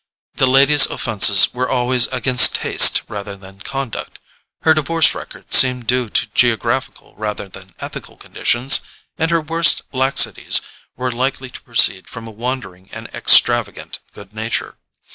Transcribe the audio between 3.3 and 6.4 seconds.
than conduct; her divorce record seemed due to